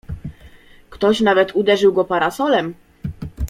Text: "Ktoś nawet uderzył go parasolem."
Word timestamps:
"Ktoś 0.89 1.21
nawet 1.21 1.55
uderzył 1.55 1.93
go 1.93 2.05
parasolem." 2.05 2.73